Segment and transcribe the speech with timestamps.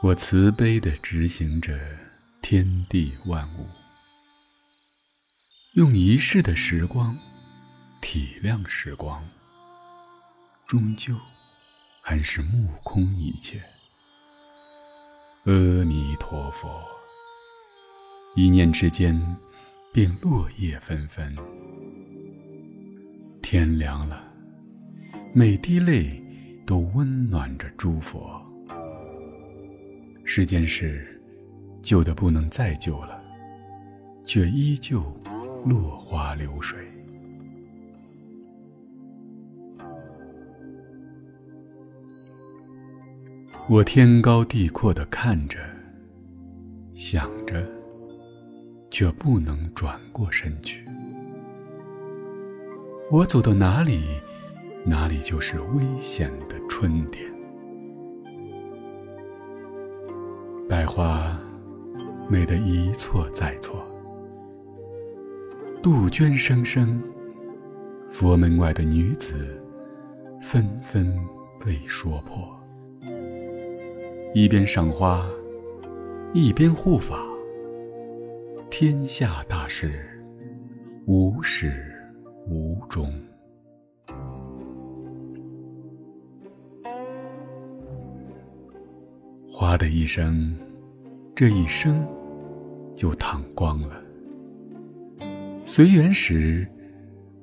[0.00, 1.76] 我慈悲地执行着
[2.40, 3.66] 天地万物，
[5.72, 7.18] 用一世的时光
[8.00, 9.28] 体谅时光，
[10.68, 11.16] 终究
[12.00, 13.60] 还是目空一切。
[15.46, 16.80] 阿弥陀佛，
[18.36, 19.20] 一念之间，
[19.92, 21.36] 便落叶纷纷。
[23.42, 24.22] 天凉了，
[25.34, 26.22] 每滴泪
[26.64, 28.47] 都温暖着诸佛。
[30.30, 31.18] 世间事，
[31.80, 33.18] 旧的不能再旧了，
[34.26, 35.02] 却依旧
[35.64, 36.78] 落花流水。
[43.70, 45.58] 我天高地阔的看着，
[46.92, 47.66] 想着，
[48.90, 50.84] 却不能转过身去。
[53.10, 54.20] 我走到哪里，
[54.84, 57.26] 哪里就是危险的春天。
[60.68, 61.34] 百花
[62.28, 63.82] 美得一错再错，
[65.82, 67.02] 杜鹃声声，
[68.10, 69.34] 佛门外的女子
[70.42, 71.16] 纷纷
[71.64, 72.46] 被说破。
[74.34, 75.26] 一边赏花，
[76.34, 77.18] 一边护法，
[78.68, 80.22] 天下大事
[81.06, 81.82] 无始
[82.46, 83.10] 无终。
[89.68, 90.56] 啪的一声，
[91.36, 92.02] 这一生
[92.96, 94.02] 就淌光了。
[95.66, 96.66] 随缘时，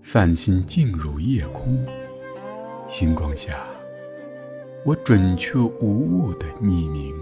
[0.00, 1.84] 泛心静如夜空，
[2.86, 3.58] 星光下，
[4.86, 7.12] 我准确无误的匿名。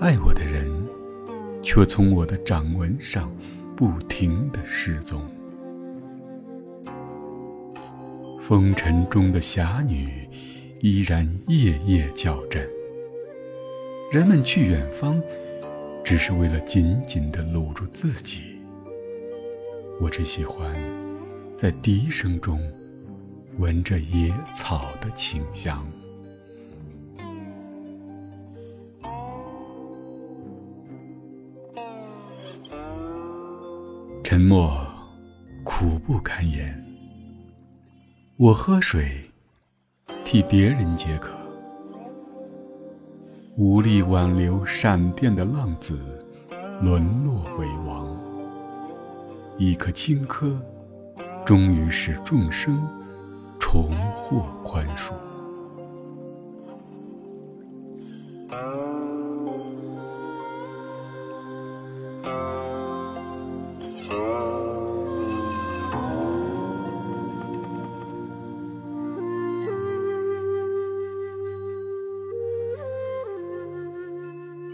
[0.00, 0.68] 爱我的人，
[1.62, 3.30] 却从我的掌纹上
[3.76, 5.22] 不停的失踪。
[8.40, 10.28] 风尘中的侠女。
[10.82, 12.66] 依然夜夜叫阵。
[14.10, 15.22] 人们去远方，
[16.04, 18.58] 只是为了紧紧地搂住自己。
[20.00, 20.74] 我只喜欢
[21.56, 22.60] 在笛声中
[23.58, 25.86] 闻着野草的清香。
[34.24, 34.84] 沉默，
[35.62, 36.84] 苦不堪言。
[38.36, 39.24] 我喝水。
[40.24, 41.39] 替别人解渴，
[43.56, 45.98] 无力挽留闪电的浪子，
[46.80, 48.16] 沦落为王。
[49.58, 50.56] 一颗青稞，
[51.44, 52.80] 终于使众生
[53.58, 55.12] 重获宽恕。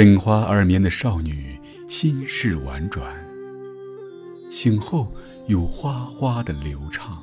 [0.00, 3.04] 枕花而眠的少女，心事婉转。
[4.48, 5.12] 醒后
[5.46, 7.22] 又哗哗的流畅。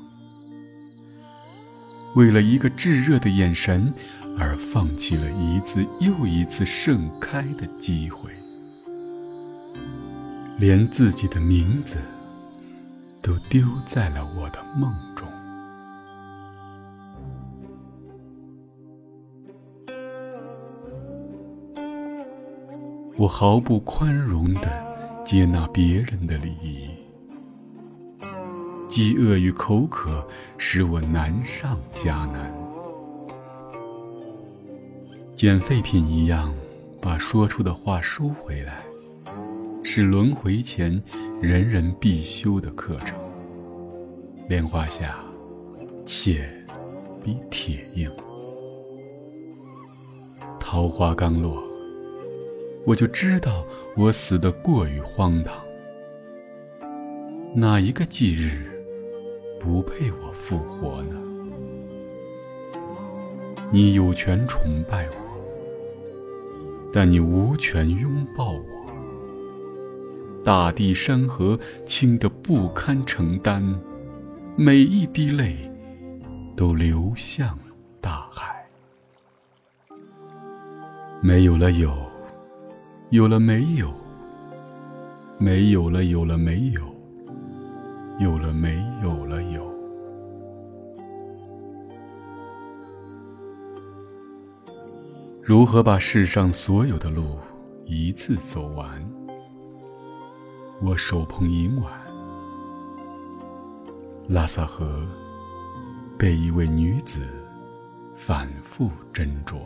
[2.14, 3.92] 为了一个炙热的眼神，
[4.38, 8.30] 而放弃了一次又一次盛开的机会，
[10.60, 11.98] 连自己的名字
[13.24, 14.94] 都丢在了我的梦
[23.20, 24.70] 我毫不宽容地
[25.26, 26.88] 接纳别人的礼仪，
[28.88, 30.24] 饥饿与口渴
[30.60, 32.54] 使我难上加难，
[35.36, 36.54] 捡废品一样
[37.02, 38.84] 把说出的话收回来，
[39.84, 41.02] 是轮回前
[41.42, 43.18] 人人必修的课程。
[44.48, 45.18] 莲花下，
[46.06, 46.48] 血
[47.24, 48.12] 比铁硬，
[50.60, 51.67] 桃花刚落。
[52.88, 53.66] 我就知道
[53.98, 55.62] 我死得过于荒唐。
[57.54, 58.72] 哪一个忌日
[59.60, 61.20] 不配我复活呢？
[63.72, 65.16] 你有权崇拜我，
[66.94, 68.64] 但你无权拥抱我。
[70.46, 73.62] 大地山河轻得不堪承担，
[74.56, 75.58] 每一滴泪
[76.56, 77.60] 都流向
[78.00, 78.66] 大海。
[81.22, 82.07] 没有了有。
[83.10, 83.94] 有了没有？
[85.38, 86.82] 没有了有了没有？
[88.20, 89.66] 有了没有了有？
[95.42, 97.38] 如何把世上所有的路
[97.86, 99.02] 一次走完？
[100.82, 101.90] 我手捧银碗，
[104.28, 105.08] 拉萨河
[106.18, 107.22] 被一位女子
[108.16, 109.60] 反复斟酌。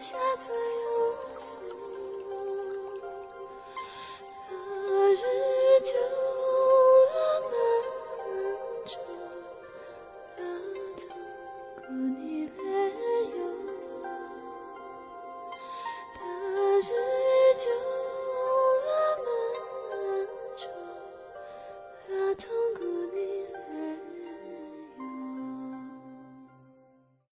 [0.00, 1.73] 下自由是。